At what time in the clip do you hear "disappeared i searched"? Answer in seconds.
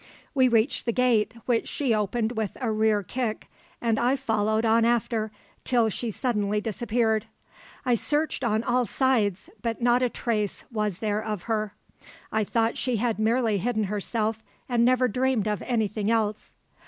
6.59-8.43